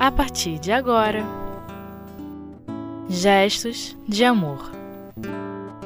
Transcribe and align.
a 0.00 0.10
partir 0.10 0.58
de 0.58 0.72
agora. 0.72 1.22
Gestos 3.06 3.94
de 4.08 4.24
Amor 4.24 4.72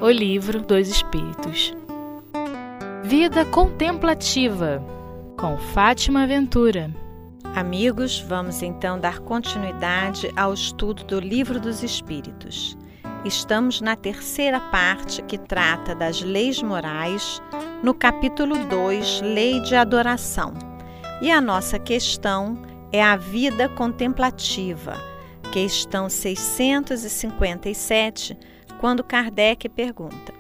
O 0.01 0.09
Livro 0.09 0.63
dos 0.63 0.87
Espíritos 0.87 1.75
Vida 3.03 3.45
Contemplativa 3.47 4.81
com 5.37 5.59
Fátima 5.59 6.29
Ventura. 6.29 6.95
Amigos, 7.57 8.21
vamos 8.21 8.63
então 8.63 9.01
dar 9.01 9.19
continuidade 9.19 10.31
ao 10.37 10.55
estudo 10.55 11.03
do 11.03 11.19
Livro 11.19 11.59
dos 11.59 11.83
Espíritos. 11.83 12.79
Estamos 13.25 13.81
na 13.81 13.97
terceira 13.97 14.61
parte 14.61 15.23
que 15.23 15.39
trata 15.39 15.93
das 15.93 16.23
leis 16.23 16.63
morais, 16.63 17.43
no 17.83 17.93
capítulo 17.93 18.65
2, 18.67 19.23
Lei 19.23 19.59
de 19.59 19.75
Adoração. 19.75 20.55
E 21.21 21.33
a 21.33 21.41
nossa 21.41 21.81
questão 21.81 22.74
é 22.95 23.03
a 23.03 23.17
vida 23.17 23.69
contemplativa, 23.69 24.95
questão 25.53 26.09
657, 26.09 28.39
quando 28.79 29.03
Kardec 29.03 29.69
pergunta: 29.69 30.33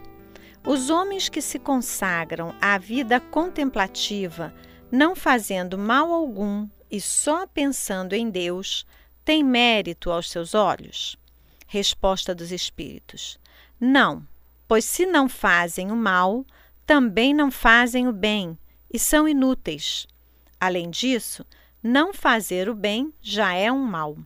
os 0.64 0.88
homens 0.88 1.28
que 1.28 1.42
se 1.42 1.58
consagram 1.58 2.54
à 2.60 2.78
vida 2.78 3.18
contemplativa, 3.18 4.54
não 4.88 5.16
fazendo 5.16 5.76
mal 5.76 6.12
algum 6.12 6.68
e 6.88 7.00
só 7.00 7.44
pensando 7.44 8.12
em 8.12 8.30
Deus, 8.30 8.86
têm 9.24 9.42
mérito 9.42 10.12
aos 10.12 10.30
seus 10.30 10.54
olhos? 10.54 11.16
Resposta 11.66 12.32
dos 12.32 12.52
Espíritos: 12.52 13.36
Não, 13.80 14.24
pois 14.68 14.84
se 14.84 15.06
não 15.06 15.28
fazem 15.28 15.90
o 15.90 15.96
mal, 15.96 16.46
também 16.86 17.34
não 17.34 17.50
fazem 17.50 18.06
o 18.06 18.12
bem 18.12 18.56
e 18.92 18.96
são 18.96 19.26
inúteis. 19.26 20.06
Além 20.60 20.88
disso, 20.88 21.44
não 21.84 22.12
fazer 22.12 22.68
o 22.68 22.74
bem 22.74 23.14
já 23.22 23.54
é 23.54 23.70
um 23.70 23.84
mal. 23.84 24.16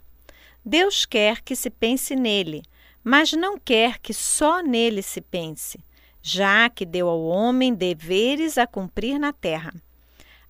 Deus 0.65 1.05
quer 1.05 1.43
que 1.43 1.55
se 1.55 1.69
pense 1.69 2.17
nele, 2.17 2.63
mas 3.05 3.35
não 3.35 3.59
quer 3.59 3.99
que 3.99 4.15
só 4.15 4.63
nele 4.63 5.03
se 5.03 5.21
pense 5.21 5.79
já 6.23 6.69
que 6.69 6.85
deu 6.85 7.09
ao 7.09 7.23
homem 7.23 7.73
deveres 7.73 8.59
a 8.59 8.67
cumprir 8.67 9.19
na 9.19 9.33
terra. 9.33 9.73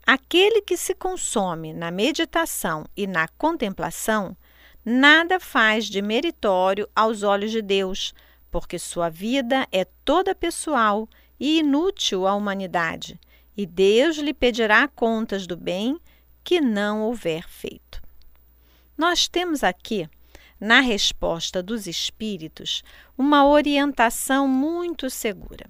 Aquele 0.06 0.62
que 0.62 0.77
se 0.77 0.92
consome 0.92 1.73
na 1.73 1.91
meditação 1.91 2.84
e 2.97 3.06
na 3.06 3.29
contemplação, 3.29 4.36
nada 4.84 5.39
faz 5.39 5.86
de 5.86 6.01
meritório 6.03 6.89
aos 6.97 7.23
olhos 7.23 7.53
de 7.53 7.62
Deus, 7.62 8.12
porque 8.51 8.79
sua 8.79 9.09
vida 9.09 9.69
é 9.70 9.84
toda 10.05 10.34
pessoal 10.34 11.06
e 11.39 11.61
inútil 11.61 12.27
à 12.27 12.34
humanidade, 12.34 13.20
e 13.56 13.67
Deus 13.67 14.17
lhe 14.17 14.33
pedirá 14.33 14.89
contas 14.89 15.47
do 15.47 15.56
bem 15.56 15.97
que 16.42 16.61
não 16.61 17.03
houver 17.03 17.48
feito. 17.48 18.00
Nós 18.97 19.28
temos 19.28 19.62
aqui 19.62 20.08
na 20.61 20.80
resposta 20.80 21.62
dos 21.62 21.86
espíritos 21.86 22.83
uma 23.17 23.47
orientação 23.47 24.48
muito 24.48 25.08
segura. 25.08 25.67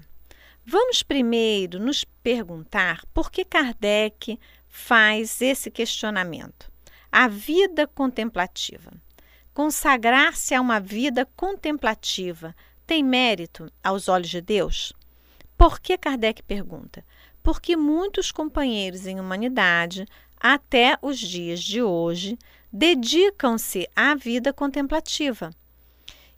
Vamos 0.65 1.03
primeiro 1.03 1.79
nos 1.79 2.05
perguntar 2.23 3.05
por 3.13 3.31
que 3.31 3.45
Kardec 3.45 4.39
faz 4.67 5.41
esse 5.41 5.71
questionamento. 5.71 6.71
A 7.11 7.27
vida 7.27 7.87
contemplativa. 7.87 8.93
Consagrar-se 9.55 10.55
a 10.55 10.61
uma 10.61 10.79
vida 10.79 11.27
contemplativa 11.35 12.55
tem 12.87 13.03
mérito 13.03 13.71
aos 13.83 14.09
olhos 14.09 14.29
de 14.29 14.41
Deus? 14.41 14.93
Por 15.57 15.81
que 15.81 15.99
Kardec 15.99 16.43
pergunta? 16.43 17.05
Porque 17.43 17.77
muitos 17.77 18.31
companheiros 18.31 19.07
em 19.07 19.19
humanidade, 19.19 20.07
até 20.41 20.99
os 21.03 21.19
dias 21.19 21.61
de 21.61 21.83
hoje, 21.83 22.39
dedicam-se 22.73 23.89
à 23.95 24.15
vida 24.15 24.53
contemplativa. 24.53 25.51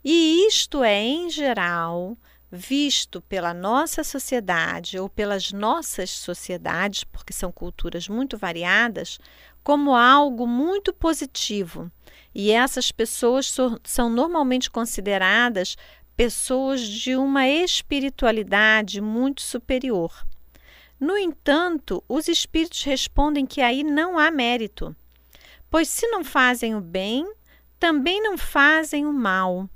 E 0.03 0.47
isto 0.47 0.83
é, 0.83 0.99
em 0.99 1.29
geral, 1.29 2.17
visto 2.51 3.21
pela 3.21 3.53
nossa 3.53 4.03
sociedade 4.03 4.99
ou 4.99 5.07
pelas 5.07 5.51
nossas 5.51 6.09
sociedades, 6.09 7.03
porque 7.03 7.31
são 7.31 7.51
culturas 7.51 8.07
muito 8.07 8.37
variadas, 8.37 9.19
como 9.63 9.95
algo 9.95 10.47
muito 10.47 10.91
positivo. 10.91 11.91
E 12.33 12.51
essas 12.51 12.91
pessoas 12.91 13.45
so, 13.47 13.79
são 13.83 14.09
normalmente 14.09 14.69
consideradas 14.69 15.77
pessoas 16.15 16.81
de 16.81 17.15
uma 17.15 17.47
espiritualidade 17.47 18.99
muito 18.99 19.41
superior. 19.41 20.25
No 21.01 21.17
entanto, 21.17 22.03
os 22.07 22.27
espíritos 22.27 22.83
respondem 22.83 23.43
que 23.43 23.59
aí 23.59 23.83
não 23.83 24.19
há 24.19 24.29
mérito. 24.29 24.95
Pois 25.67 25.89
se 25.89 26.05
não 26.09 26.23
fazem 26.23 26.75
o 26.75 26.79
bem, 26.79 27.27
também 27.79 28.21
não 28.21 28.37
fazem 28.37 29.07
o 29.07 29.11
mal. 29.11 29.67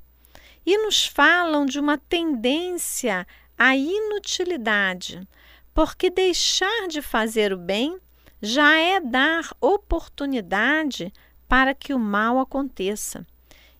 E 0.63 0.77
nos 0.77 1.07
falam 1.07 1.65
de 1.65 1.79
uma 1.79 1.97
tendência 1.97 3.25
à 3.57 3.75
inutilidade, 3.75 5.27
porque 5.73 6.11
deixar 6.11 6.87
de 6.87 7.01
fazer 7.01 7.51
o 7.51 7.57
bem 7.57 7.99
já 8.39 8.77
é 8.77 8.99
dar 8.99 9.49
oportunidade 9.59 11.11
para 11.47 11.73
que 11.73 11.91
o 11.91 11.99
mal 11.99 12.39
aconteça. 12.39 13.25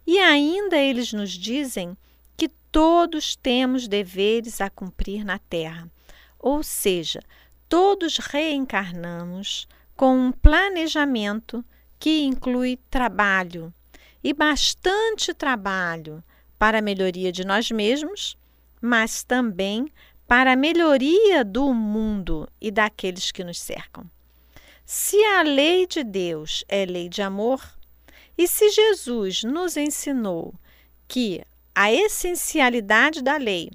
E 0.08 0.18
ainda 0.18 0.78
eles 0.78 1.14
nos 1.14 1.30
dizem 1.30 1.96
que 2.36 2.50
todos 2.72 3.36
temos 3.36 3.88
deveres 3.88 4.62
a 4.62 4.70
cumprir 4.70 5.24
na 5.24 5.38
terra, 5.38 5.88
ou 6.46 6.62
seja, 6.62 7.22
todos 7.68 8.18
reencarnamos 8.18 9.68
com 9.98 10.16
um 10.16 10.32
planejamento 10.32 11.66
que 11.98 12.22
inclui 12.22 12.78
trabalho 12.88 13.74
e 14.24 14.32
bastante 14.32 15.34
trabalho 15.34 16.24
para 16.60 16.78
a 16.78 16.82
melhoria 16.84 17.32
de 17.32 17.44
nós 17.44 17.72
mesmos, 17.72 18.38
mas 18.80 19.24
também 19.24 19.92
para 20.28 20.52
a 20.52 20.56
melhoria 20.56 21.44
do 21.44 21.74
mundo 21.74 22.48
e 22.62 22.70
daqueles 22.70 23.32
que 23.32 23.44
nos 23.44 23.60
cercam. 23.60 24.06
Se 24.86 25.18
a 25.24 25.42
lei 25.42 25.88
de 25.88 26.04
Deus 26.04 26.64
é 26.70 26.86
lei 26.86 27.10
de 27.10 27.24
amor, 27.24 27.60
e 28.38 28.48
se 28.48 28.70
Jesus 28.70 29.42
nos 29.42 29.78
ensinou 29.78 30.54
que 31.08 31.44
a 31.74 31.92
essencialidade 31.92 33.24
da 33.24 33.36
lei 33.36 33.72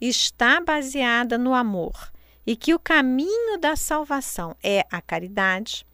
está 0.00 0.58
baseada 0.58 1.36
no 1.36 1.52
amor 1.52 2.13
e 2.46 2.56
que 2.56 2.74
o 2.74 2.78
caminho 2.78 3.58
da 3.58 3.76
salvação 3.76 4.56
é 4.62 4.84
a 4.90 5.00
caridade, 5.00 5.86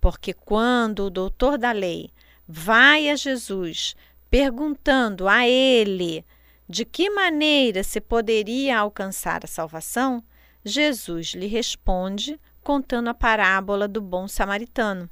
porque 0.00 0.32
quando 0.32 1.04
o 1.04 1.10
doutor 1.10 1.58
da 1.58 1.72
lei 1.72 2.10
vai 2.46 3.10
a 3.10 3.16
Jesus 3.16 3.96
perguntando 4.30 5.26
a 5.26 5.46
ele 5.46 6.24
de 6.68 6.84
que 6.84 7.10
maneira 7.10 7.82
se 7.82 8.00
poderia 8.00 8.78
alcançar 8.78 9.44
a 9.44 9.48
salvação, 9.48 10.22
Jesus 10.64 11.28
lhe 11.28 11.46
responde 11.46 12.38
contando 12.62 13.08
a 13.08 13.14
parábola 13.14 13.88
do 13.88 14.00
bom 14.00 14.28
samaritano. 14.28 15.08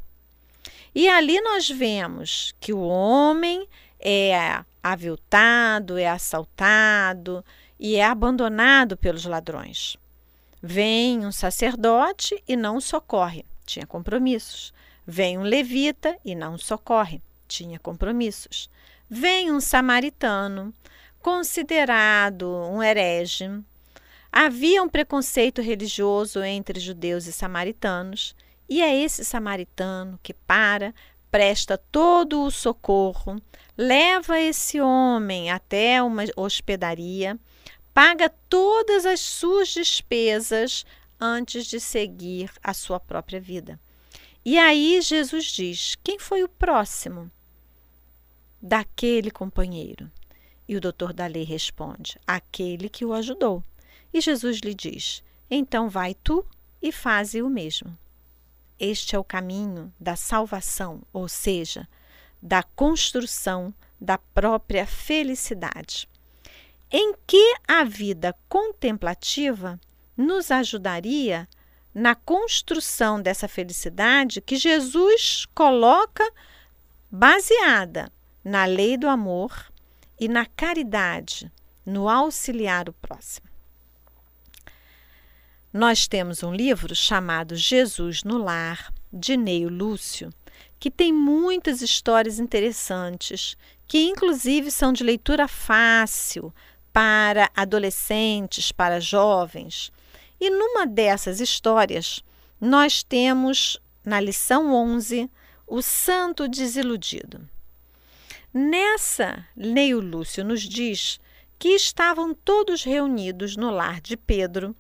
E 0.95 1.09
ali 1.09 1.41
nós 1.41 1.69
vemos 1.69 2.55
que 2.61 2.73
o 2.73 2.81
homem 2.81 3.67
é 3.99 4.63
aviltado, 4.83 5.99
é 5.99 6.09
assaltado 6.09 7.45
e 7.79 7.97
é 7.97 8.05
abandonado 8.05 8.97
pelos 8.97 9.25
ladrões. 9.25 9.97
Vem 10.63 11.27
um 11.27 11.33
sacerdote 11.33 12.43
e 12.47 12.57
não 12.57 12.81
socorre 12.81 13.45
tinha 13.67 13.87
compromissos. 13.87 14.73
Vem 15.07 15.37
um 15.37 15.43
levita 15.43 16.17
e 16.25 16.35
não 16.35 16.57
socorre, 16.57 17.21
tinha 17.47 17.79
compromissos. 17.79 18.71
Vem 19.11 19.53
um 19.53 19.61
samaritano, 19.61 20.73
considerado 21.21 22.49
um 22.49 22.83
herege. 22.83 23.51
Havia 24.33 24.83
um 24.83 24.89
preconceito 24.89 25.61
religioso 25.61 26.43
entre 26.43 26.81
judeus 26.81 27.27
e 27.27 27.33
samaritanos, 27.33 28.35
e 28.69 28.83
é 28.83 28.95
esse 28.97 29.25
samaritano 29.25 30.19
que 30.23 30.35
para, 30.35 30.95
presta 31.31 31.79
todo 31.79 32.43
o 32.43 32.51
socorro, 32.51 33.41
leva 33.77 34.41
esse 34.41 34.81
homem 34.81 35.51
até 35.51 36.03
uma 36.03 36.25
hospedaria, 36.37 37.39
paga 37.97 38.29
todas 38.29 39.07
as 39.07 39.21
suas 39.21 39.69
despesas 39.69 40.85
antes 41.19 41.65
de 41.65 41.81
seguir 41.81 42.53
a 42.63 42.75
sua 42.75 43.01
própria 43.01 43.41
vida. 43.41 43.81
E 44.45 44.59
aí 44.59 45.01
Jesus 45.01 45.47
diz: 45.47 45.97
quem 46.05 46.19
foi 46.19 46.45
o 46.45 46.49
próximo 46.49 47.31
daquele 48.61 49.31
companheiro? 49.31 50.13
E 50.69 50.77
o 50.77 50.81
doutor 50.81 51.15
da 51.15 51.27
lei 51.27 51.45
responde: 51.45 52.21
aquele 52.27 52.91
que 52.91 53.03
o 53.03 53.15
ajudou. 53.15 53.65
E 54.13 54.21
Jesus 54.21 54.59
lhe 54.59 54.75
diz: 54.75 55.25
então 55.51 55.89
vai 55.89 56.13
tu 56.13 56.45
e 56.83 56.93
faze 56.93 57.41
o 57.41 57.49
mesmo. 57.49 57.97
Este 58.79 59.17
é 59.17 59.19
o 59.19 59.25
caminho 59.25 59.91
da 59.99 60.17
salvação, 60.17 61.01
ou 61.15 61.31
seja, 61.31 61.89
da 62.43 62.63
construção 62.63 63.73
da 63.99 64.19
própria 64.19 64.87
felicidade. 64.87 66.07
Em 66.91 67.15
que 67.27 67.57
a 67.67 67.85
vida 67.85 68.35
contemplativa 68.49 69.81
nos 70.17 70.51
ajudaria 70.51 71.49
na 71.93 72.15
construção 72.15 73.21
dessa 73.21 73.49
felicidade 73.49 74.41
que 74.41 74.57
Jesus 74.57 75.47
coloca 75.55 76.25
baseada 77.11 78.13
na 78.45 78.65
lei 78.65 78.97
do 78.97 79.09
amor 79.09 79.73
e 80.21 80.29
na 80.29 80.47
caridade, 80.47 81.51
no 81.85 82.09
auxiliar 82.09 82.89
o 82.89 82.93
próximo. 82.93 83.47
Nós 85.73 86.07
temos 86.07 86.43
um 86.43 86.55
livro 86.55 86.95
chamado 86.95 87.57
Jesus 87.57 88.23
no 88.23 88.39
Lar, 88.39 88.93
de 89.13 89.37
Neio 89.37 89.69
Lúcio, 89.69 90.33
que 90.79 90.91
tem 90.91 91.13
muitas 91.13 91.83
histórias 91.83 92.39
interessantes, 92.39 93.57
que 93.87 93.99
inclusive 93.99 94.71
são 94.71 94.93
de 94.93 95.03
leitura 95.03 95.49
fácil 95.49 96.53
para 96.97 97.51
adolescentes, 97.55 98.73
para 98.73 98.99
jovens. 98.99 99.93
E 100.41 100.49
numa 100.49 100.87
dessas 100.87 101.41
histórias, 101.41 102.25
nós 102.59 103.03
temos 103.03 103.79
na 104.03 104.19
lição 104.19 104.73
11 104.73 105.31
o 105.67 105.83
santo 105.83 106.49
desiludido. 106.49 107.47
Nessa, 108.51 109.47
Neio 109.55 110.01
Lúcio 110.01 110.43
nos 110.43 110.63
diz 110.63 111.21
que 111.59 111.69
estavam 111.69 112.33
todos 112.33 112.83
reunidos 112.83 113.59
no 113.59 113.69
lar 113.69 114.01
de 114.01 114.17
Pedro 114.17 114.75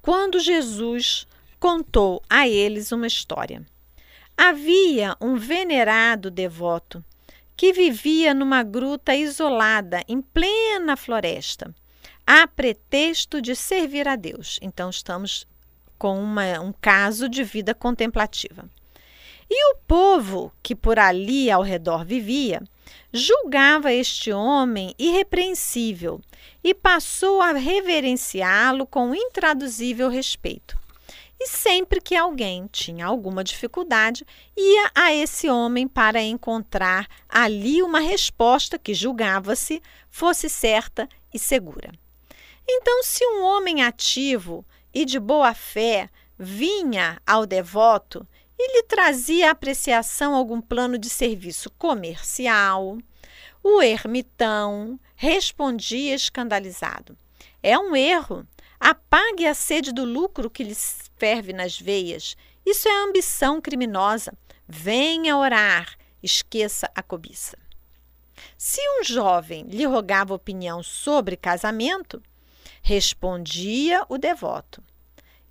quando 0.00 0.40
Jesus 0.40 1.26
contou 1.60 2.22
a 2.30 2.48
eles 2.48 2.92
uma 2.92 3.06
história. 3.06 3.60
Havia 4.34 5.14
um 5.20 5.36
venerado 5.36 6.30
devoto 6.30 7.04
que 7.58 7.72
vivia 7.72 8.32
numa 8.32 8.62
gruta 8.62 9.16
isolada 9.16 10.04
em 10.06 10.22
plena 10.22 10.96
floresta, 10.96 11.74
a 12.24 12.46
pretexto 12.46 13.42
de 13.42 13.56
servir 13.56 14.06
a 14.06 14.14
Deus. 14.14 14.60
Então, 14.62 14.88
estamos 14.88 15.44
com 15.98 16.22
uma, 16.22 16.60
um 16.60 16.72
caso 16.72 17.28
de 17.28 17.42
vida 17.42 17.74
contemplativa. 17.74 18.70
E 19.50 19.72
o 19.72 19.78
povo 19.88 20.52
que 20.62 20.72
por 20.72 21.00
ali 21.00 21.50
ao 21.50 21.62
redor 21.62 22.04
vivia 22.04 22.62
julgava 23.12 23.92
este 23.92 24.30
homem 24.30 24.94
irrepreensível 24.96 26.20
e 26.62 26.72
passou 26.72 27.42
a 27.42 27.50
reverenciá-lo 27.50 28.86
com 28.86 29.12
intraduzível 29.12 30.08
respeito. 30.08 30.77
E 31.40 31.46
sempre 31.46 32.00
que 32.00 32.16
alguém 32.16 32.66
tinha 32.66 33.06
alguma 33.06 33.44
dificuldade, 33.44 34.26
ia 34.56 34.90
a 34.94 35.14
esse 35.14 35.48
homem 35.48 35.86
para 35.86 36.20
encontrar 36.20 37.06
ali 37.28 37.80
uma 37.82 38.00
resposta 38.00 38.78
que 38.78 38.92
julgava-se 38.92 39.80
fosse 40.10 40.48
certa 40.48 41.08
e 41.32 41.38
segura. 41.38 41.92
Então, 42.68 43.02
se 43.02 43.24
um 43.24 43.44
homem 43.44 43.82
ativo 43.82 44.64
e 44.92 45.04
de 45.04 45.20
boa 45.20 45.54
fé 45.54 46.10
vinha 46.36 47.20
ao 47.26 47.46
devoto 47.46 48.26
e 48.58 48.76
lhe 48.76 48.82
trazia 48.82 49.50
apreciação 49.50 50.34
algum 50.34 50.60
plano 50.60 50.98
de 50.98 51.08
serviço 51.08 51.70
comercial, 51.70 52.98
o 53.62 53.80
ermitão 53.80 54.98
respondia 55.14 56.14
escandalizado: 56.14 57.16
É 57.62 57.78
um 57.78 57.94
erro. 57.94 58.46
Apague 58.80 59.46
a 59.46 59.54
sede 59.54 59.92
do 59.92 60.04
lucro 60.04 60.48
que 60.48 60.62
lhe 60.62 60.74
ferve 61.16 61.52
nas 61.52 61.78
veias. 61.78 62.36
Isso 62.64 62.88
é 62.88 63.02
ambição 63.02 63.60
criminosa. 63.60 64.32
Venha 64.66 65.36
orar, 65.36 65.96
esqueça 66.22 66.90
a 66.94 67.02
cobiça. 67.02 67.56
Se 68.56 68.80
um 68.98 69.04
jovem 69.04 69.64
lhe 69.64 69.84
rogava 69.84 70.34
opinião 70.34 70.82
sobre 70.82 71.36
casamento, 71.36 72.22
respondia 72.82 74.04
o 74.08 74.18
devoto: 74.18 74.82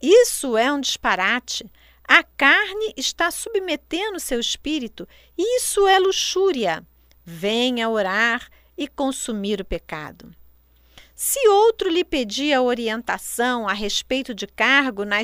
Isso 0.01 0.55
é 0.55 0.71
um 0.71 0.79
disparate. 0.79 1.69
A 2.07 2.23
carne 2.23 2.93
está 2.95 3.29
submetendo 3.29 4.19
seu 4.19 4.39
espírito. 4.39 5.07
Isso 5.37 5.85
é 5.87 5.99
luxúria. 5.99 6.85
Venha 7.25 7.89
orar 7.89 8.49
e 8.77 8.87
consumir 8.87 9.59
o 9.59 9.65
pecado. 9.65 10.33
Se 11.19 11.47
outro 11.47 11.89
lhe 11.89 12.03
pedia 12.03 12.61
orientação 12.61 13.67
a 13.67 13.73
respeito 13.73 14.35
de 14.35 14.45
cargo 14.45 15.03
na 15.03 15.15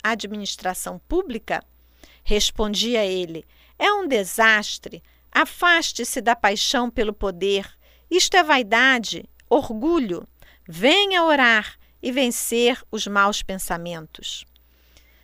administração 0.00 1.00
pública, 1.08 1.64
respondia 2.22 3.04
ele: 3.04 3.44
é 3.76 3.92
um 3.92 4.06
desastre. 4.06 5.02
Afaste-se 5.32 6.20
da 6.20 6.36
paixão 6.36 6.88
pelo 6.88 7.12
poder. 7.12 7.68
Isto 8.08 8.36
é 8.36 8.44
vaidade, 8.44 9.28
orgulho. 9.50 10.28
Venha 10.68 11.24
orar 11.24 11.76
e 12.00 12.12
vencer 12.12 12.80
os 12.88 13.08
maus 13.08 13.42
pensamentos. 13.42 14.44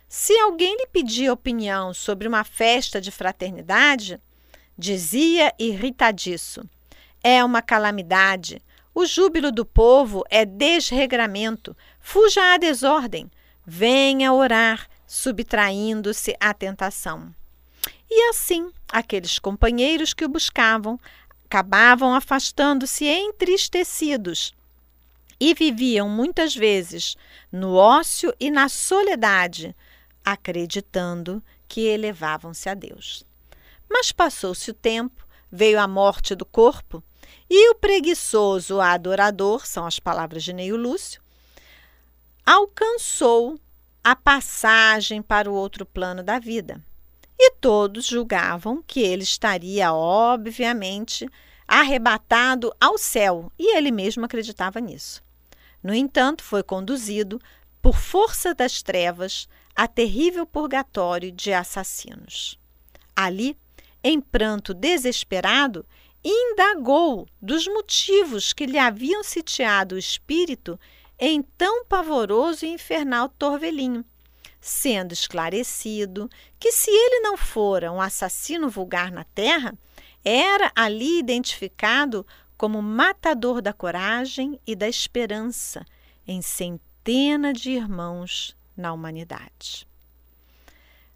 Se 0.09 0.37
alguém 0.37 0.75
lhe 0.75 0.87
pedia 0.87 1.31
opinião 1.31 1.93
sobre 1.93 2.27
uma 2.27 2.43
festa 2.43 2.99
de 2.99 3.09
fraternidade, 3.09 4.19
dizia 4.77 5.53
irritadiço: 5.57 6.61
é 7.23 7.41
uma 7.41 7.61
calamidade. 7.61 8.61
O 8.93 9.05
júbilo 9.05 9.51
do 9.51 9.65
povo 9.65 10.23
é 10.29 10.45
desregramento. 10.45 11.75
Fuja 11.99 12.53
à 12.53 12.57
desordem. 12.57 13.29
Venha 13.65 14.33
orar, 14.33 14.87
subtraindo-se 15.05 16.35
à 16.39 16.53
tentação. 16.53 17.33
E 18.09 18.29
assim, 18.29 18.71
aqueles 18.91 19.37
companheiros 19.37 20.13
que 20.13 20.25
o 20.25 20.29
buscavam 20.29 20.99
acabavam 21.45 22.13
afastando-se 22.13 23.05
entristecidos 23.05 24.53
e 25.39 25.53
viviam 25.53 26.09
muitas 26.09 26.55
vezes 26.55 27.15
no 27.51 27.75
ócio 27.75 28.33
e 28.39 28.51
na 28.51 28.67
soledade, 28.69 29.75
acreditando 30.23 31.41
que 31.67 31.81
elevavam-se 31.81 32.67
a 32.69 32.73
Deus. 32.73 33.23
Mas 33.89 34.11
passou-se 34.11 34.69
o 34.69 34.73
tempo, 34.73 35.25
veio 35.51 35.79
a 35.79 35.87
morte 35.87 36.35
do 36.35 36.45
corpo 36.45 37.03
e 37.49 37.71
o 37.71 37.75
preguiçoso 37.75 38.79
adorador, 38.79 39.65
são 39.65 39.85
as 39.85 39.99
palavras 39.99 40.43
de 40.43 40.53
Neio 40.53 40.77
Lúcio, 40.77 41.21
alcançou 42.45 43.59
a 44.03 44.15
passagem 44.15 45.21
para 45.21 45.49
o 45.49 45.53
outro 45.53 45.85
plano 45.85 46.21
da 46.21 46.39
vida. 46.39 46.81
E 47.37 47.51
todos 47.51 48.05
julgavam 48.05 48.83
que 48.85 48.99
ele 48.99 49.23
estaria, 49.23 49.93
obviamente, 49.93 51.27
arrebatado 51.67 52.73
ao 52.79 52.97
céu, 52.97 53.51
e 53.57 53.75
ele 53.75 53.91
mesmo 53.91 54.25
acreditava 54.25 54.79
nisso. 54.79 55.23
No 55.81 55.93
entanto, 55.93 56.43
foi 56.43 56.61
conduzido, 56.61 57.39
por 57.81 57.95
força 57.95 58.53
das 58.53 58.81
trevas, 58.81 59.47
a 59.75 59.87
terrível 59.87 60.45
purgatório 60.45 61.31
de 61.31 61.53
assassinos. 61.53 62.59
Ali, 63.15 63.55
em 64.03 64.19
pranto 64.19 64.73
desesperado, 64.73 65.85
indagou 66.23 67.27
dos 67.41 67.67
motivos 67.67 68.53
que 68.53 68.65
lhe 68.65 68.77
haviam 68.77 69.23
sitiado 69.23 69.95
o 69.95 69.97
espírito 69.97 70.79
em 71.17 71.41
tão 71.41 71.85
pavoroso 71.85 72.65
e 72.65 72.69
infernal 72.69 73.29
torvelinho, 73.29 74.05
sendo 74.59 75.13
esclarecido 75.13 76.29
que, 76.59 76.71
se 76.71 76.89
ele 76.91 77.21
não 77.21 77.37
fora 77.37 77.91
um 77.91 78.01
assassino 78.01 78.69
vulgar 78.69 79.11
na 79.11 79.23
terra, 79.23 79.73
era 80.23 80.71
ali 80.75 81.19
identificado 81.19 82.25
como 82.57 82.81
matador 82.81 83.61
da 83.61 83.71
coragem 83.71 84.59
e 84.67 84.75
da 84.75 84.87
esperança 84.87 85.85
em 86.27 86.41
centena 86.41 87.53
de 87.53 87.71
irmãos 87.71 88.55
na 88.75 88.91
humanidade. 88.93 89.87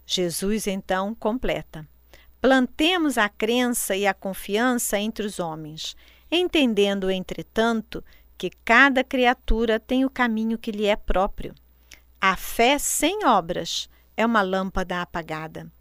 Jesus 0.05 0.67
então 0.67 1.13
completa: 1.15 1.87
Plantemos 2.43 3.17
a 3.17 3.29
crença 3.29 3.95
e 3.95 4.05
a 4.05 4.13
confiança 4.13 4.99
entre 4.99 5.25
os 5.25 5.39
homens, 5.39 5.95
entendendo, 6.29 7.09
entretanto, 7.09 8.03
que 8.37 8.49
cada 8.65 9.01
criatura 9.01 9.79
tem 9.79 10.03
o 10.03 10.09
caminho 10.09 10.57
que 10.57 10.69
lhe 10.69 10.85
é 10.85 10.97
próprio. 10.97 11.55
A 12.19 12.35
fé 12.35 12.77
sem 12.77 13.25
obras 13.25 13.87
é 14.17 14.25
uma 14.25 14.41
lâmpada 14.41 15.01
apagada. 15.01 15.71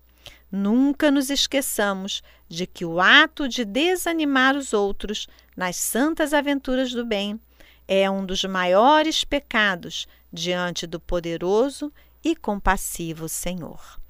Nunca 0.52 1.10
nos 1.10 1.30
esqueçamos 1.30 2.22
de 2.48 2.64
que 2.64 2.84
o 2.84 3.00
ato 3.00 3.48
de 3.48 3.64
desanimar 3.64 4.56
os 4.56 4.72
outros 4.72 5.26
nas 5.56 5.74
santas 5.74 6.32
aventuras 6.32 6.92
do 6.92 7.04
bem 7.04 7.40
é 7.88 8.08
um 8.08 8.24
dos 8.24 8.44
maiores 8.44 9.24
pecados 9.24 10.06
diante 10.32 10.86
do 10.86 11.00
poderoso 11.00 11.92
e 12.22 12.36
compassivo 12.36 13.28
Senhor. 13.28 14.00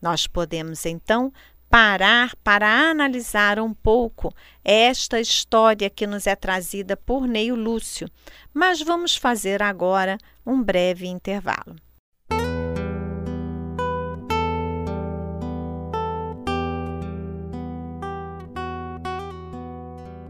Nós 0.00 0.28
podemos 0.28 0.86
então 0.86 1.32
parar 1.68 2.34
para 2.42 2.68
analisar 2.90 3.58
um 3.58 3.74
pouco 3.74 4.32
esta 4.64 5.20
história 5.20 5.90
que 5.90 6.06
nos 6.06 6.26
é 6.26 6.34
trazida 6.34 6.96
por 6.96 7.26
Neio 7.26 7.54
Lúcio, 7.54 8.08
mas 8.52 8.80
vamos 8.80 9.16
fazer 9.16 9.62
agora 9.62 10.16
um 10.44 10.62
breve 10.62 11.06
intervalo. 11.06 11.76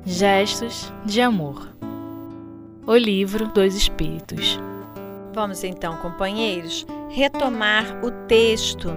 Gestos 0.04 0.92
de 1.04 1.20
Amor. 1.20 1.74
O 2.86 2.96
Livro 2.96 3.48
dos 3.48 3.74
Espíritos. 3.74 4.58
Vamos 5.34 5.64
então, 5.64 5.96
companheiros, 5.98 6.86
retomar 7.10 8.04
o 8.04 8.10
texto 8.26 8.90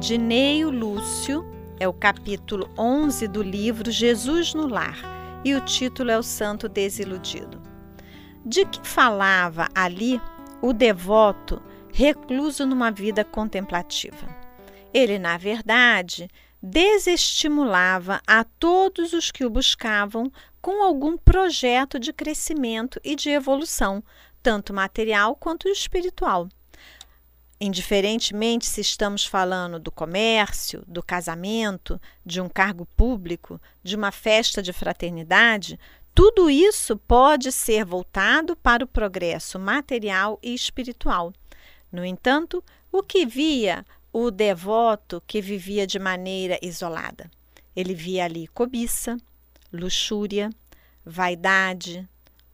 de 0.00 0.18
Neio 0.18 0.70
Lúcio 0.70 1.53
é 1.78 1.88
o 1.88 1.92
capítulo 1.92 2.70
11 2.78 3.26
do 3.28 3.42
livro 3.42 3.90
Jesus 3.90 4.54
no 4.54 4.66
Lar 4.66 4.98
e 5.44 5.54
o 5.54 5.60
título 5.60 6.10
é 6.10 6.18
O 6.18 6.22
Santo 6.22 6.68
Desiludido. 6.68 7.60
De 8.44 8.64
que 8.64 8.86
falava 8.86 9.68
ali 9.74 10.20
o 10.62 10.72
devoto 10.72 11.60
recluso 11.92 12.66
numa 12.66 12.90
vida 12.90 13.24
contemplativa? 13.24 14.26
Ele, 14.92 15.18
na 15.18 15.36
verdade, 15.36 16.28
desestimulava 16.62 18.20
a 18.26 18.44
todos 18.44 19.12
os 19.12 19.30
que 19.30 19.44
o 19.44 19.50
buscavam 19.50 20.30
com 20.62 20.82
algum 20.82 21.16
projeto 21.16 21.98
de 21.98 22.12
crescimento 22.12 23.00
e 23.04 23.14
de 23.14 23.30
evolução, 23.30 24.02
tanto 24.42 24.72
material 24.72 25.36
quanto 25.36 25.68
espiritual. 25.68 26.48
Indiferentemente 27.60 28.66
se 28.66 28.80
estamos 28.80 29.24
falando 29.24 29.78
do 29.78 29.90
comércio, 29.90 30.82
do 30.86 31.02
casamento, 31.02 32.00
de 32.26 32.40
um 32.40 32.48
cargo 32.48 32.84
público, 32.96 33.60
de 33.82 33.94
uma 33.94 34.10
festa 34.10 34.60
de 34.60 34.72
fraternidade, 34.72 35.78
tudo 36.14 36.50
isso 36.50 36.96
pode 36.96 37.50
ser 37.52 37.84
voltado 37.84 38.56
para 38.56 38.84
o 38.84 38.88
progresso 38.88 39.58
material 39.58 40.38
e 40.42 40.54
espiritual. 40.54 41.32
No 41.90 42.04
entanto, 42.04 42.62
o 42.90 43.02
que 43.02 43.24
via 43.24 43.84
o 44.12 44.30
devoto 44.30 45.22
que 45.26 45.40
vivia 45.40 45.86
de 45.86 45.98
maneira 45.98 46.58
isolada? 46.60 47.30
Ele 47.74 47.94
via 47.94 48.24
ali 48.24 48.46
cobiça, 48.48 49.16
luxúria, 49.72 50.50
vaidade, 51.04 52.08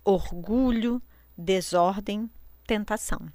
orgulho, 0.04 1.02
desordem, 1.37 2.30
tentação. 2.66 3.30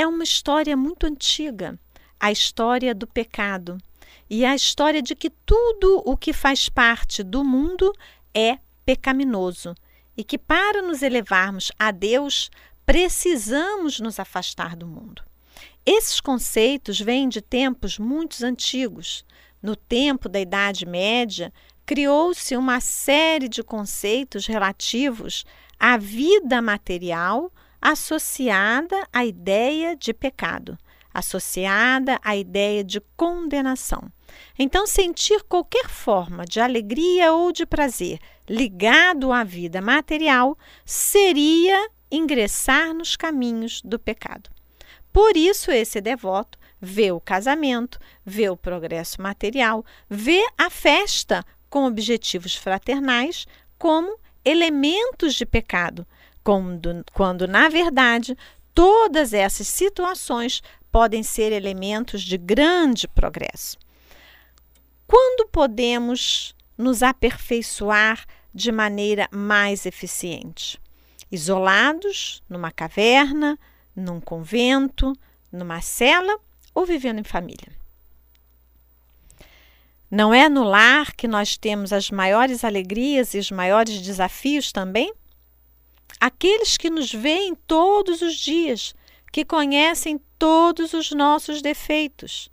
É 0.00 0.06
uma 0.06 0.24
história 0.24 0.74
muito 0.78 1.04
antiga, 1.04 1.78
a 2.18 2.32
história 2.32 2.94
do 2.94 3.06
pecado 3.06 3.76
e 4.30 4.46
a 4.46 4.54
história 4.54 5.02
de 5.02 5.14
que 5.14 5.28
tudo 5.28 6.02
o 6.06 6.16
que 6.16 6.32
faz 6.32 6.70
parte 6.70 7.22
do 7.22 7.44
mundo 7.44 7.92
é 8.32 8.56
pecaminoso 8.82 9.74
e 10.16 10.24
que 10.24 10.38
para 10.38 10.80
nos 10.80 11.02
elevarmos 11.02 11.70
a 11.78 11.90
Deus 11.90 12.50
precisamos 12.86 14.00
nos 14.00 14.18
afastar 14.18 14.74
do 14.74 14.86
mundo. 14.86 15.22
Esses 15.84 16.18
conceitos 16.18 16.98
vêm 16.98 17.28
de 17.28 17.42
tempos 17.42 17.98
muito 17.98 18.42
antigos. 18.42 19.22
No 19.62 19.76
tempo 19.76 20.30
da 20.30 20.40
Idade 20.40 20.86
Média, 20.86 21.52
criou-se 21.84 22.56
uma 22.56 22.80
série 22.80 23.50
de 23.50 23.62
conceitos 23.62 24.46
relativos 24.46 25.44
à 25.78 25.98
vida 25.98 26.62
material 26.62 27.52
associada 27.80 29.06
à 29.12 29.24
ideia 29.24 29.96
de 29.96 30.12
pecado, 30.12 30.78
associada 31.12 32.18
à 32.22 32.36
ideia 32.36 32.84
de 32.84 33.00
condenação. 33.16 34.10
Então, 34.58 34.86
sentir 34.86 35.42
qualquer 35.44 35.88
forma 35.88 36.44
de 36.44 36.60
alegria 36.60 37.32
ou 37.32 37.52
de 37.52 37.66
prazer 37.66 38.18
ligado 38.48 39.32
à 39.32 39.42
vida 39.42 39.80
material 39.80 40.56
seria 40.84 41.88
ingressar 42.10 42.92
nos 42.94 43.16
caminhos 43.16 43.80
do 43.82 43.98
pecado. 43.98 44.50
Por 45.12 45.36
isso, 45.36 45.70
esse 45.70 46.00
devoto 46.00 46.58
vê 46.80 47.10
o 47.10 47.20
casamento, 47.20 47.98
vê 48.24 48.48
o 48.48 48.56
progresso 48.56 49.20
material, 49.20 49.84
vê 50.08 50.44
a 50.56 50.70
festa 50.70 51.44
com 51.68 51.84
objetivos 51.84 52.54
fraternais 52.54 53.46
como 53.78 54.18
elementos 54.44 55.34
de 55.34 55.44
pecado, 55.44 56.06
quando, 56.42 57.04
quando 57.12 57.46
na 57.46 57.68
verdade 57.68 58.36
todas 58.74 59.32
essas 59.32 59.66
situações 59.66 60.62
podem 60.90 61.22
ser 61.22 61.52
elementos 61.52 62.22
de 62.22 62.36
grande 62.36 63.06
progresso. 63.06 63.78
Quando 65.06 65.48
podemos 65.48 66.54
nos 66.76 67.02
aperfeiçoar 67.02 68.24
de 68.54 68.72
maneira 68.72 69.28
mais 69.30 69.86
eficiente? 69.86 70.80
Isolados, 71.30 72.42
numa 72.48 72.72
caverna, 72.72 73.58
num 73.94 74.20
convento, 74.20 75.12
numa 75.52 75.80
cela 75.80 76.38
ou 76.74 76.84
vivendo 76.84 77.20
em 77.20 77.24
família? 77.24 77.80
Não 80.10 80.34
é 80.34 80.48
no 80.48 80.64
lar 80.64 81.14
que 81.14 81.28
nós 81.28 81.56
temos 81.56 81.92
as 81.92 82.10
maiores 82.10 82.64
alegrias 82.64 83.32
e 83.34 83.38
os 83.38 83.50
maiores 83.50 84.00
desafios 84.00 84.72
também? 84.72 85.12
Aqueles 86.20 86.76
que 86.76 86.90
nos 86.90 87.10
veem 87.10 87.54
todos 87.54 88.20
os 88.20 88.34
dias, 88.34 88.94
que 89.32 89.42
conhecem 89.42 90.20
todos 90.38 90.92
os 90.92 91.12
nossos 91.12 91.62
defeitos. 91.62 92.50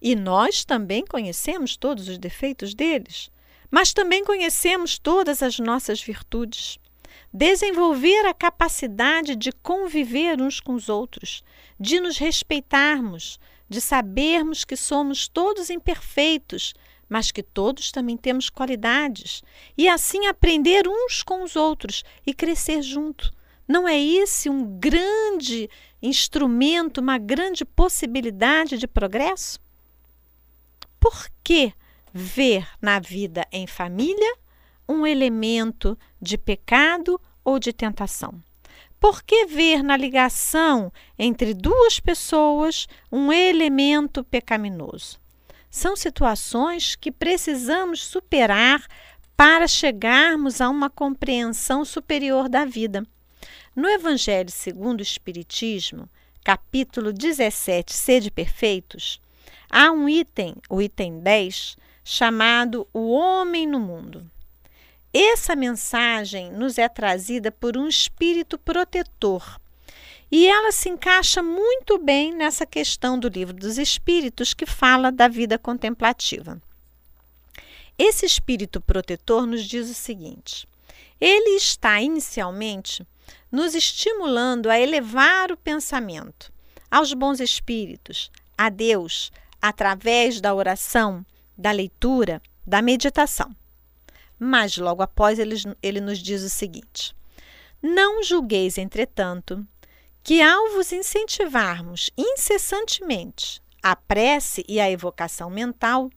E 0.00 0.16
nós 0.16 0.64
também 0.64 1.04
conhecemos 1.04 1.76
todos 1.76 2.08
os 2.08 2.16
defeitos 2.16 2.74
deles, 2.74 3.30
mas 3.70 3.92
também 3.92 4.24
conhecemos 4.24 4.98
todas 4.98 5.42
as 5.42 5.58
nossas 5.58 6.00
virtudes. 6.00 6.78
Desenvolver 7.32 8.26
a 8.26 8.32
capacidade 8.32 9.36
de 9.36 9.52
conviver 9.52 10.40
uns 10.40 10.58
com 10.58 10.72
os 10.72 10.88
outros, 10.88 11.44
de 11.78 12.00
nos 12.00 12.16
respeitarmos, 12.16 13.38
de 13.68 13.80
sabermos 13.80 14.64
que 14.64 14.76
somos 14.76 15.28
todos 15.28 15.68
imperfeitos, 15.68 16.72
mas 17.12 17.30
que 17.30 17.42
todos 17.42 17.92
também 17.92 18.16
temos 18.16 18.48
qualidades, 18.48 19.42
e 19.76 19.86
assim 19.86 20.28
aprender 20.28 20.88
uns 20.88 21.22
com 21.22 21.42
os 21.42 21.56
outros 21.56 22.02
e 22.26 22.32
crescer 22.32 22.80
junto. 22.80 23.30
Não 23.68 23.86
é 23.86 24.00
esse 24.00 24.48
um 24.48 24.64
grande 24.78 25.68
instrumento, 26.00 27.02
uma 27.02 27.18
grande 27.18 27.66
possibilidade 27.66 28.78
de 28.78 28.88
progresso? 28.88 29.60
Por 30.98 31.28
que 31.44 31.74
ver 32.14 32.66
na 32.80 32.98
vida 32.98 33.46
em 33.52 33.66
família 33.66 34.34
um 34.88 35.06
elemento 35.06 35.98
de 36.18 36.38
pecado 36.38 37.20
ou 37.44 37.58
de 37.58 37.74
tentação? 37.74 38.42
Por 38.98 39.22
que 39.22 39.44
ver 39.44 39.82
na 39.82 39.98
ligação 39.98 40.90
entre 41.18 41.52
duas 41.52 42.00
pessoas 42.00 42.86
um 43.12 43.30
elemento 43.30 44.24
pecaminoso? 44.24 45.21
São 45.72 45.96
situações 45.96 46.94
que 46.94 47.10
precisamos 47.10 48.04
superar 48.04 48.86
para 49.34 49.66
chegarmos 49.66 50.60
a 50.60 50.68
uma 50.68 50.90
compreensão 50.90 51.82
superior 51.82 52.46
da 52.46 52.66
vida. 52.66 53.02
No 53.74 53.88
Evangelho 53.88 54.50
segundo 54.50 55.00
o 55.00 55.02
Espiritismo, 55.02 56.06
capítulo 56.44 57.10
17, 57.10 57.94
Sede 57.94 58.30
Perfeitos, 58.30 59.18
há 59.70 59.90
um 59.90 60.06
item, 60.10 60.56
o 60.68 60.82
item 60.82 61.20
10, 61.20 61.78
chamado 62.04 62.86
O 62.92 63.10
Homem 63.10 63.66
no 63.66 63.80
Mundo. 63.80 64.30
Essa 65.10 65.56
mensagem 65.56 66.52
nos 66.52 66.76
é 66.76 66.86
trazida 66.86 67.50
por 67.50 67.78
um 67.78 67.88
espírito 67.88 68.58
protetor 68.58 69.58
e 70.32 70.46
ela 70.46 70.72
se 70.72 70.88
encaixa 70.88 71.42
muito 71.42 71.98
bem 71.98 72.34
nessa 72.34 72.64
questão 72.64 73.18
do 73.18 73.28
livro 73.28 73.54
dos 73.54 73.76
Espíritos 73.76 74.54
que 74.54 74.64
fala 74.64 75.12
da 75.12 75.28
vida 75.28 75.58
contemplativa. 75.58 76.60
Esse 77.98 78.24
espírito 78.24 78.80
protetor 78.80 79.46
nos 79.46 79.62
diz 79.62 79.90
o 79.90 79.94
seguinte: 79.94 80.66
ele 81.20 81.50
está 81.56 82.00
inicialmente 82.00 83.06
nos 83.50 83.74
estimulando 83.74 84.70
a 84.70 84.80
elevar 84.80 85.52
o 85.52 85.56
pensamento 85.56 86.50
aos 86.90 87.12
bons 87.12 87.38
espíritos, 87.38 88.30
a 88.56 88.70
Deus, 88.70 89.30
através 89.60 90.40
da 90.40 90.54
oração, 90.54 91.24
da 91.56 91.70
leitura, 91.70 92.40
da 92.66 92.80
meditação. 92.80 93.54
Mas 94.38 94.78
logo 94.78 95.02
após 95.02 95.38
ele, 95.38 95.56
ele 95.82 96.00
nos 96.00 96.18
diz 96.18 96.42
o 96.42 96.48
seguinte: 96.48 97.14
Não 97.82 98.22
julgueis, 98.22 98.78
entretanto, 98.78 99.66
que, 100.22 100.40
ao 100.40 100.72
vos 100.72 100.92
incentivarmos 100.92 102.10
incessantemente 102.16 103.60
a 103.82 103.96
prece 103.96 104.64
e 104.68 104.78
a 104.78 104.90
evocação 104.90 105.50
mental, 105.50 106.10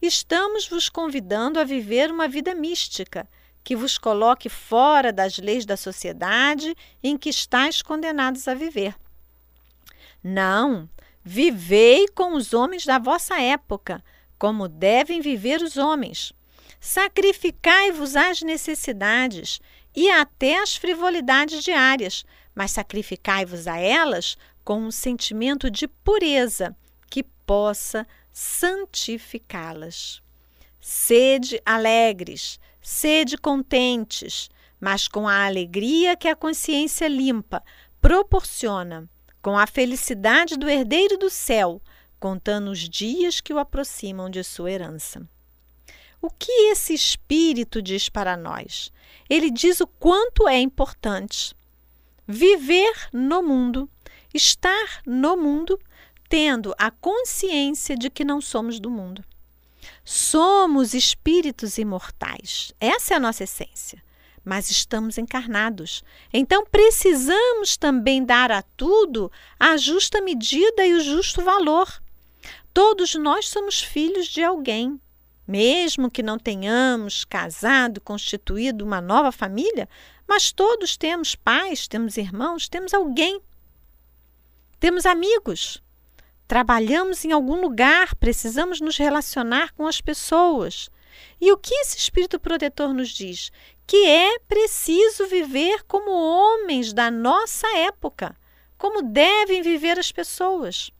estamos 0.00 0.68
vos 0.68 0.88
convidando 0.88 1.58
a 1.58 1.64
viver 1.64 2.10
uma 2.10 2.28
vida 2.28 2.54
mística 2.54 3.26
que 3.64 3.74
vos 3.74 3.98
coloque 3.98 4.48
fora 4.48 5.12
das 5.12 5.38
leis 5.38 5.64
da 5.64 5.76
sociedade 5.76 6.76
em 7.02 7.16
que 7.16 7.30
estáis 7.30 7.82
condenados 7.82 8.46
a 8.46 8.54
viver. 8.54 8.94
Não, 10.22 10.88
vivei 11.24 12.06
com 12.08 12.34
os 12.34 12.52
homens 12.52 12.84
da 12.84 12.98
vossa 12.98 13.40
época, 13.40 14.04
como 14.38 14.68
devem 14.68 15.20
viver 15.20 15.62
os 15.62 15.76
homens. 15.76 16.32
Sacrificai-vos 16.78 18.14
às 18.14 18.42
necessidades 18.42 19.60
e 19.94 20.10
até 20.10 20.60
às 20.60 20.76
frivolidades 20.76 21.64
diárias, 21.64 22.24
mas 22.56 22.70
sacrificai-vos 22.70 23.68
a 23.68 23.78
elas 23.78 24.38
com 24.64 24.80
um 24.80 24.90
sentimento 24.90 25.70
de 25.70 25.86
pureza 25.86 26.74
que 27.10 27.22
possa 27.22 28.06
santificá-las. 28.32 30.22
Sede 30.80 31.60
alegres, 31.64 32.58
sede 32.80 33.36
contentes, 33.36 34.48
mas 34.80 35.06
com 35.06 35.28
a 35.28 35.44
alegria 35.44 36.16
que 36.16 36.28
a 36.28 36.34
consciência 36.34 37.06
limpa 37.06 37.62
proporciona, 38.00 39.08
com 39.42 39.58
a 39.58 39.66
felicidade 39.66 40.56
do 40.56 40.68
herdeiro 40.68 41.18
do 41.18 41.28
céu, 41.28 41.82
contando 42.18 42.70
os 42.70 42.88
dias 42.88 43.40
que 43.40 43.52
o 43.52 43.58
aproximam 43.58 44.30
de 44.30 44.42
sua 44.42 44.70
herança. 44.70 45.28
O 46.20 46.30
que 46.30 46.70
esse 46.70 46.94
espírito 46.94 47.82
diz 47.82 48.08
para 48.08 48.36
nós? 48.36 48.90
Ele 49.28 49.50
diz 49.50 49.80
o 49.80 49.86
quanto 49.86 50.48
é 50.48 50.58
importante 50.58 51.55
viver 52.26 53.08
no 53.12 53.42
mundo, 53.42 53.88
estar 54.34 55.02
no 55.06 55.36
mundo, 55.36 55.78
tendo 56.28 56.74
a 56.78 56.90
consciência 56.90 57.96
de 57.96 58.10
que 58.10 58.24
não 58.24 58.40
somos 58.40 58.80
do 58.80 58.90
mundo. 58.90 59.24
Somos 60.04 60.94
espíritos 60.94 61.78
imortais. 61.78 62.72
Essa 62.80 63.14
é 63.14 63.16
a 63.16 63.20
nossa 63.20 63.44
essência. 63.44 64.02
Mas 64.44 64.70
estamos 64.70 65.18
encarnados. 65.18 66.04
Então 66.32 66.64
precisamos 66.64 67.76
também 67.76 68.24
dar 68.24 68.52
a 68.52 68.62
tudo 68.62 69.30
a 69.58 69.76
justa 69.76 70.20
medida 70.20 70.86
e 70.86 70.94
o 70.94 71.00
justo 71.00 71.42
valor. 71.42 72.00
Todos 72.72 73.14
nós 73.14 73.48
somos 73.48 73.82
filhos 73.82 74.26
de 74.28 74.42
alguém. 74.42 75.00
Mesmo 75.46 76.10
que 76.10 76.22
não 76.22 76.38
tenhamos 76.38 77.24
casado, 77.24 78.00
constituído 78.00 78.84
uma 78.84 79.00
nova 79.00 79.30
família, 79.30 79.88
mas 80.28 80.52
todos 80.52 80.96
temos 80.96 81.34
pais, 81.34 81.86
temos 81.86 82.16
irmãos, 82.16 82.68
temos 82.68 82.92
alguém. 82.92 83.40
Temos 84.78 85.06
amigos. 85.06 85.82
Trabalhamos 86.46 87.24
em 87.24 87.32
algum 87.32 87.60
lugar, 87.60 88.14
precisamos 88.16 88.80
nos 88.80 88.96
relacionar 88.96 89.72
com 89.72 89.86
as 89.86 90.00
pessoas. 90.00 90.88
E 91.40 91.50
o 91.52 91.56
que 91.56 91.74
esse 91.74 91.96
espírito 91.96 92.38
protetor 92.38 92.92
nos 92.92 93.08
diz? 93.08 93.50
Que 93.86 94.06
é 94.06 94.38
preciso 94.40 95.26
viver 95.26 95.84
como 95.84 96.10
homens 96.10 96.92
da 96.92 97.10
nossa 97.10 97.66
época, 97.78 98.36
como 98.76 99.02
devem 99.02 99.62
viver 99.62 99.98
as 99.98 100.12
pessoas. 100.12 100.90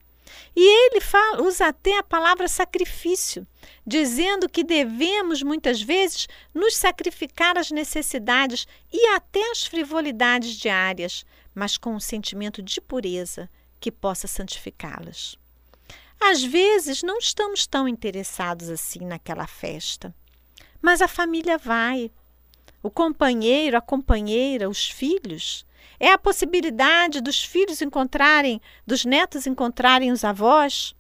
E 0.55 0.89
ele 0.89 1.01
fala, 1.01 1.43
usa 1.43 1.67
até 1.67 1.99
a 1.99 2.03
palavra 2.03 2.49
sacrifício, 2.49 3.47
dizendo 3.87 4.49
que 4.49 4.65
devemos 4.65 5.43
muitas 5.43 5.81
vezes 5.81 6.27
nos 6.55 6.77
sacrificar 6.77 7.57
às 7.59 7.71
necessidades 7.71 8.67
e 8.93 9.07
até 9.15 9.51
às 9.51 9.65
frivolidades 9.65 10.57
diárias, 10.57 11.25
mas 11.55 11.77
com 11.77 11.95
um 11.95 12.01
sentimento 12.01 12.63
de 12.63 12.81
pureza 12.81 13.49
que 13.81 13.93
possa 13.93 14.27
santificá-las. 14.27 15.39
Às 16.21 16.43
vezes 16.43 17.03
não 17.03 17.19
estamos 17.19 17.67
tão 17.67 17.87
interessados 17.87 18.71
assim 18.71 19.01
naquela 19.01 19.47
festa, 19.47 20.15
mas 20.81 21.03
a 21.03 21.09
família 21.09 21.59
vai. 21.59 22.11
O 22.87 22.91
companheiro, 22.91 23.77
a 23.77 23.81
companheira, 23.81 24.69
os 24.69 24.89
filhos. 24.89 25.67
É 25.99 26.13
a 26.13 26.17
possibilidade 26.17 27.21
dos 27.21 27.43
filhos 27.43 27.83
encontrarem, 27.83 28.63
dos 28.87 29.05
netos 29.05 29.45
encontrarem 29.45 30.13
os 30.13 30.23
avós. 30.23 30.95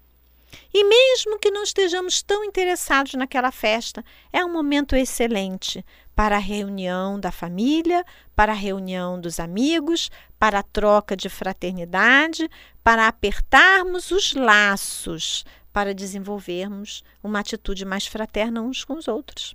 E 0.74 0.82
mesmo 0.82 1.38
que 1.38 1.48
não 1.48 1.62
estejamos 1.62 2.22
tão 2.22 2.42
interessados 2.42 3.14
naquela 3.14 3.52
festa, 3.52 4.04
é 4.32 4.44
um 4.44 4.52
momento 4.52 4.96
excelente 4.96 5.86
para 6.12 6.34
a 6.34 6.40
reunião 6.40 7.20
da 7.20 7.30
família, 7.30 8.04
para 8.34 8.50
a 8.50 8.56
reunião 8.56 9.20
dos 9.20 9.38
amigos, 9.38 10.10
para 10.40 10.58
a 10.58 10.64
troca 10.64 11.16
de 11.16 11.28
fraternidade, 11.28 12.50
para 12.82 13.06
apertarmos 13.06 14.10
os 14.10 14.34
laços, 14.34 15.44
para 15.72 15.94
desenvolvermos 15.94 17.04
uma 17.22 17.38
atitude 17.38 17.84
mais 17.84 18.08
fraterna 18.08 18.60
uns 18.60 18.84
com 18.84 18.94
os 18.94 19.06
outros. 19.06 19.54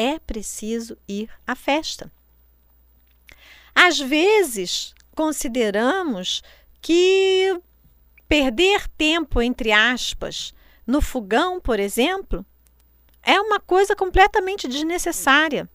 É 0.00 0.16
preciso 0.20 0.96
ir 1.08 1.28
à 1.44 1.56
festa. 1.56 2.08
Às 3.74 3.98
vezes, 3.98 4.94
consideramos 5.10 6.40
que 6.80 7.60
perder 8.28 8.86
tempo, 8.90 9.42
entre 9.42 9.72
aspas, 9.72 10.54
no 10.86 11.02
fogão, 11.02 11.60
por 11.60 11.80
exemplo, 11.80 12.46
é 13.24 13.40
uma 13.40 13.58
coisa 13.58 13.96
completamente 13.96 14.68
desnecessária. 14.68 15.68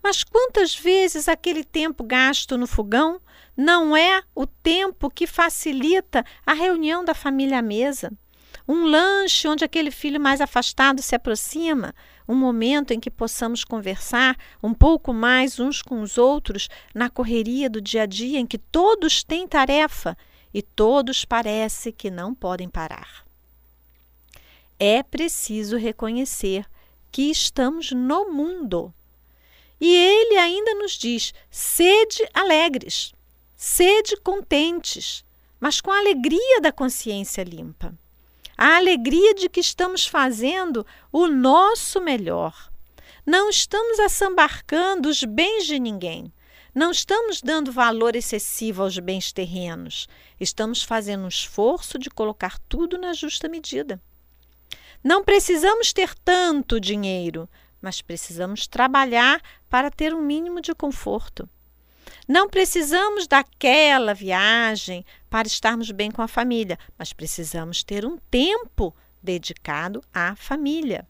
Mas 0.00 0.22
quantas 0.22 0.76
vezes 0.76 1.26
aquele 1.26 1.64
tempo 1.64 2.04
gasto 2.04 2.56
no 2.56 2.68
fogão 2.68 3.20
não 3.56 3.96
é 3.96 4.22
o 4.32 4.46
tempo 4.46 5.10
que 5.10 5.26
facilita 5.26 6.24
a 6.46 6.52
reunião 6.52 7.04
da 7.04 7.14
família 7.14 7.58
à 7.58 7.62
mesa? 7.62 8.12
Um 8.66 8.84
lanche 8.84 9.46
onde 9.46 9.64
aquele 9.64 9.90
filho 9.90 10.20
mais 10.20 10.40
afastado 10.40 11.02
se 11.02 11.14
aproxima, 11.14 11.94
um 12.26 12.34
momento 12.34 12.92
em 12.92 13.00
que 13.00 13.10
possamos 13.10 13.64
conversar 13.64 14.36
um 14.62 14.72
pouco 14.72 15.12
mais 15.12 15.60
uns 15.60 15.82
com 15.82 16.00
os 16.00 16.16
outros 16.16 16.68
na 16.94 17.10
correria 17.10 17.68
do 17.68 17.80
dia 17.80 18.02
a 18.02 18.06
dia 18.06 18.38
em 18.38 18.46
que 18.46 18.58
todos 18.58 19.22
têm 19.22 19.46
tarefa 19.46 20.16
e 20.52 20.62
todos 20.62 21.24
parece 21.24 21.92
que 21.92 22.10
não 22.10 22.34
podem 22.34 22.68
parar 22.68 23.24
é 24.78 25.02
preciso 25.02 25.76
reconhecer 25.76 26.66
que 27.10 27.30
estamos 27.30 27.92
no 27.92 28.30
mundo. 28.30 28.92
E 29.80 29.94
ele 29.94 30.36
ainda 30.36 30.74
nos 30.74 30.92
diz: 30.92 31.32
sede 31.50 32.26
alegres, 32.32 33.12
sede 33.56 34.16
contentes, 34.20 35.24
mas 35.60 35.80
com 35.80 35.90
a 35.90 35.98
alegria 35.98 36.60
da 36.60 36.72
consciência 36.72 37.42
limpa. 37.42 37.96
A 38.56 38.76
alegria 38.76 39.34
de 39.34 39.48
que 39.48 39.60
estamos 39.60 40.06
fazendo 40.06 40.86
o 41.10 41.26
nosso 41.26 42.00
melhor. 42.00 42.70
Não 43.26 43.48
estamos 43.48 43.98
assambarcando 43.98 45.08
os 45.08 45.24
bens 45.24 45.66
de 45.66 45.78
ninguém. 45.78 46.32
Não 46.74 46.90
estamos 46.90 47.40
dando 47.40 47.72
valor 47.72 48.16
excessivo 48.16 48.82
aos 48.82 48.98
bens 48.98 49.32
terrenos. 49.32 50.08
Estamos 50.40 50.82
fazendo 50.82 51.24
um 51.24 51.28
esforço 51.28 51.98
de 51.98 52.10
colocar 52.10 52.58
tudo 52.68 52.98
na 52.98 53.12
justa 53.12 53.48
medida. 53.48 54.00
Não 55.02 55.22
precisamos 55.22 55.92
ter 55.92 56.14
tanto 56.24 56.80
dinheiro, 56.80 57.48
mas 57.80 58.00
precisamos 58.00 58.66
trabalhar 58.66 59.40
para 59.68 59.90
ter 59.90 60.14
um 60.14 60.22
mínimo 60.22 60.60
de 60.60 60.74
conforto. 60.74 61.48
Não 62.26 62.48
precisamos 62.48 63.26
daquela 63.26 64.14
viagem 64.14 65.04
para 65.28 65.46
estarmos 65.46 65.90
bem 65.90 66.10
com 66.10 66.22
a 66.22 66.28
família, 66.28 66.78
mas 66.98 67.12
precisamos 67.12 67.82
ter 67.82 68.06
um 68.06 68.16
tempo 68.30 68.94
dedicado 69.22 70.02
à 70.12 70.34
família. 70.34 71.06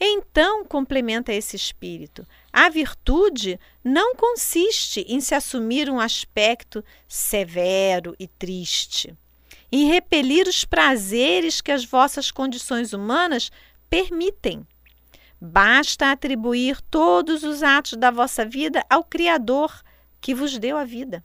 Então, 0.00 0.64
complementa 0.64 1.32
esse 1.32 1.56
espírito, 1.56 2.26
a 2.52 2.68
virtude 2.68 3.58
não 3.82 4.14
consiste 4.14 5.00
em 5.08 5.20
se 5.20 5.34
assumir 5.34 5.90
um 5.90 5.98
aspecto 5.98 6.84
severo 7.08 8.14
e 8.18 8.28
triste 8.28 9.16
em 9.70 9.86
repelir 9.86 10.48
os 10.48 10.64
prazeres 10.64 11.60
que 11.60 11.70
as 11.70 11.84
vossas 11.84 12.30
condições 12.30 12.92
humanas 12.92 13.50
permitem. 13.88 14.66
Basta 15.40 16.10
atribuir 16.10 16.80
todos 16.90 17.44
os 17.44 17.62
atos 17.62 17.92
da 17.92 18.10
vossa 18.10 18.44
vida 18.44 18.84
ao 18.90 19.04
Criador 19.04 19.82
que 20.20 20.34
vos 20.34 20.58
deu 20.58 20.76
a 20.76 20.84
vida. 20.84 21.24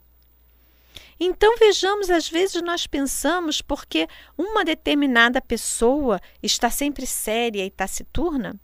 Então 1.19 1.58
vejamos, 1.58 2.10
às 2.10 2.27
vezes 2.27 2.62
nós 2.62 2.88
pensamos 2.88 3.62
porque 3.62 4.08
uma 4.38 4.65
determinada 4.65 5.41
pessoa 5.41 6.19
está 6.41 6.69
sempre 6.69 7.06
séria 7.06 7.65
e 7.65 7.71
taciturna, 7.71 8.60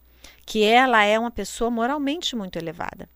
que 0.46 0.64
ela 0.64 1.04
é 1.04 1.18
uma 1.18 1.32
pessoa 1.32 1.70
moralmente 1.70 2.36
muito 2.36 2.58
elevada. 2.58 3.08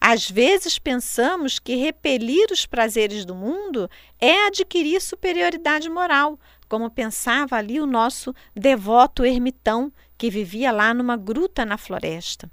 Às 0.00 0.30
vezes 0.30 0.78
pensamos 0.78 1.58
que 1.58 1.74
repelir 1.74 2.48
os 2.50 2.64
prazeres 2.64 3.24
do 3.24 3.34
mundo 3.34 3.90
é 4.20 4.46
adquirir 4.46 5.00
superioridade 5.00 5.90
moral, 5.90 6.38
como 6.68 6.90
pensava 6.90 7.56
ali 7.56 7.80
o 7.80 7.86
nosso 7.86 8.34
devoto 8.54 9.24
ermitão 9.24 9.92
que 10.16 10.30
vivia 10.30 10.70
lá 10.70 10.94
numa 10.94 11.16
gruta 11.16 11.64
na 11.64 11.76
floresta. 11.76 12.50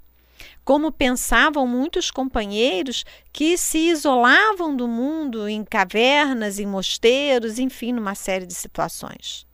Como 0.63 0.91
pensavam 0.91 1.67
muitos 1.67 2.10
companheiros 2.12 3.06
que 3.32 3.58
se 3.58 3.89
isolavam 3.89 4.76
do 4.76 4.88
mundo 4.88 5.48
em 5.48 5.63
cavernas, 5.63 6.60
em 6.60 6.65
mosteiros, 6.65 7.60
enfim, 7.60 7.93
numa 7.93 8.15
série 8.15 8.45
de 8.45 8.54
situações. 8.54 9.45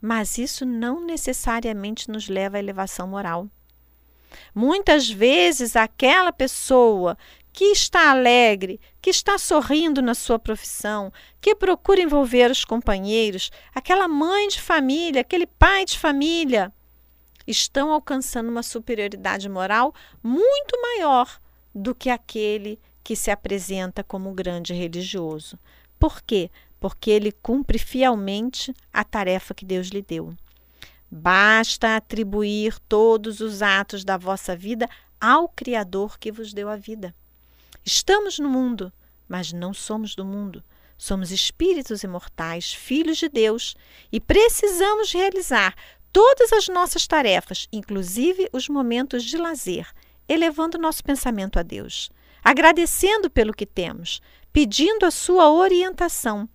Mas 0.00 0.38
isso 0.38 0.64
não 0.64 1.04
necessariamente 1.04 2.10
nos 2.10 2.28
leva 2.28 2.56
à 2.56 2.60
elevação 2.60 3.06
moral. 3.06 3.48
Muitas 4.54 5.10
vezes, 5.10 5.76
aquela 5.76 6.32
pessoa 6.32 7.18
que 7.52 7.64
está 7.66 8.10
alegre, 8.10 8.80
que 9.02 9.10
está 9.10 9.36
sorrindo 9.36 10.00
na 10.00 10.14
sua 10.14 10.38
profissão, 10.38 11.12
que 11.40 11.54
procura 11.54 12.00
envolver 12.00 12.50
os 12.50 12.64
companheiros, 12.64 13.50
aquela 13.74 14.06
mãe 14.06 14.48
de 14.48 14.60
família, 14.60 15.20
aquele 15.20 15.46
pai 15.46 15.84
de 15.84 15.98
família, 15.98 16.72
estão 17.50 17.92
alcançando 17.92 18.48
uma 18.48 18.62
superioridade 18.62 19.48
moral 19.48 19.94
muito 20.22 20.80
maior 20.80 21.40
do 21.74 21.94
que 21.94 22.10
aquele 22.10 22.78
que 23.02 23.16
se 23.16 23.30
apresenta 23.30 24.04
como 24.04 24.32
grande 24.32 24.72
religioso. 24.72 25.58
Por 25.98 26.22
quê? 26.22 26.50
Porque 26.78 27.10
ele 27.10 27.32
cumpre 27.32 27.78
fielmente 27.78 28.74
a 28.92 29.04
tarefa 29.04 29.54
que 29.54 29.64
Deus 29.64 29.88
lhe 29.88 30.02
deu. 30.02 30.34
Basta 31.10 31.96
atribuir 31.96 32.78
todos 32.88 33.40
os 33.40 33.62
atos 33.62 34.04
da 34.04 34.16
vossa 34.16 34.54
vida 34.54 34.88
ao 35.20 35.48
Criador 35.48 36.18
que 36.18 36.30
vos 36.30 36.52
deu 36.52 36.68
a 36.68 36.76
vida. 36.76 37.14
Estamos 37.84 38.38
no 38.38 38.48
mundo, 38.48 38.92
mas 39.28 39.52
não 39.52 39.74
somos 39.74 40.14
do 40.14 40.24
mundo. 40.24 40.62
Somos 40.96 41.30
espíritos 41.30 42.02
imortais, 42.02 42.72
filhos 42.72 43.16
de 43.16 43.28
Deus, 43.28 43.74
e 44.12 44.20
precisamos 44.20 45.10
realizar 45.12 45.74
todas 46.12 46.52
as 46.52 46.68
nossas 46.68 47.06
tarefas, 47.06 47.66
inclusive 47.72 48.48
os 48.52 48.68
momentos 48.68 49.24
de 49.24 49.36
lazer, 49.36 49.86
elevando 50.28 50.78
nosso 50.78 51.02
pensamento 51.02 51.58
a 51.58 51.62
Deus, 51.62 52.10
agradecendo 52.42 53.30
pelo 53.30 53.52
que 53.52 53.66
temos, 53.66 54.20
pedindo 54.52 55.04
a 55.04 55.10
sua 55.10 55.50
orientação, 55.50 56.48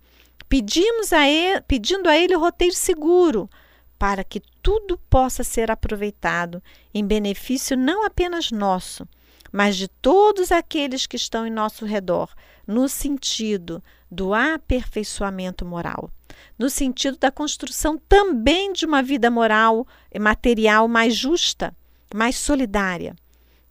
pedimos 0.48 1.12
a 1.12 1.28
ele, 1.28 1.60
pedindo 1.62 2.08
a 2.08 2.16
ele 2.16 2.34
o 2.34 2.40
roteiro 2.40 2.74
seguro 2.74 3.48
para 3.98 4.22
que 4.22 4.40
tudo 4.62 4.98
possa 5.10 5.42
ser 5.42 5.70
aproveitado 5.70 6.62
em 6.92 7.06
benefício 7.06 7.76
não 7.76 8.04
apenas 8.04 8.50
nosso, 8.50 9.08
mas 9.52 9.76
de 9.76 9.88
todos 9.88 10.52
aqueles 10.52 11.06
que 11.06 11.16
estão 11.16 11.46
em 11.46 11.50
nosso 11.50 11.84
redor, 11.84 12.34
no 12.66 12.88
sentido 12.88 13.82
do 14.10 14.32
aperfeiçoamento 14.32 15.64
moral, 15.64 16.10
no 16.58 16.70
sentido 16.70 17.18
da 17.18 17.30
construção 17.30 17.98
também 18.08 18.72
de 18.72 18.86
uma 18.86 19.02
vida 19.02 19.30
moral 19.30 19.86
e 20.12 20.18
material 20.18 20.88
mais 20.88 21.14
justa, 21.14 21.74
mais 22.14 22.36
solidária, 22.36 23.16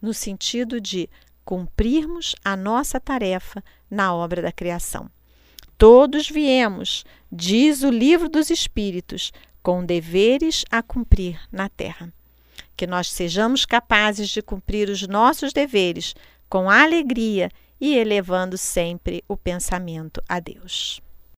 no 0.00 0.12
sentido 0.12 0.80
de 0.80 1.08
cumprirmos 1.44 2.34
a 2.44 2.56
nossa 2.56 3.00
tarefa 3.00 3.62
na 3.90 4.14
obra 4.14 4.42
da 4.42 4.52
criação. 4.52 5.08
Todos 5.78 6.28
viemos, 6.28 7.04
diz 7.30 7.82
o 7.82 7.90
livro 7.90 8.28
dos 8.28 8.50
Espíritos, 8.50 9.32
com 9.62 9.84
deveres 9.84 10.64
a 10.70 10.82
cumprir 10.82 11.40
na 11.50 11.68
terra. 11.68 12.12
Que 12.76 12.86
nós 12.86 13.10
sejamos 13.10 13.64
capazes 13.64 14.28
de 14.28 14.40
cumprir 14.40 14.88
os 14.88 15.06
nossos 15.06 15.52
deveres 15.52 16.14
com 16.48 16.70
alegria 16.70 17.50
e 17.80 17.96
elevando 17.96 18.56
sempre 18.56 19.22
o 19.28 19.36
pensamento 19.36 20.22
a 20.28 20.40
Deus. 20.40 21.00